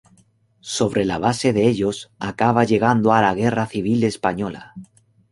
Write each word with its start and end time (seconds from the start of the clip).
Sobre 0.75 1.05
la 1.05 1.19
base 1.19 1.53
de 1.53 1.67
ellos 1.67 2.09
acaba 2.17 2.63
llegando 2.63 3.13
a 3.13 3.21
la 3.21 3.35
Guerra 3.35 3.67
Civil 3.67 4.03
Española. 4.03 4.73